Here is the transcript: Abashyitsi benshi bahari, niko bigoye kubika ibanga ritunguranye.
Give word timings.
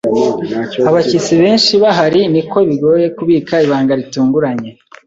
Abashyitsi 0.89 1.33
benshi 1.41 1.73
bahari, 1.83 2.21
niko 2.33 2.57
bigoye 2.69 3.07
kubika 3.17 3.53
ibanga 3.65 3.91
ritunguranye. 3.99 4.69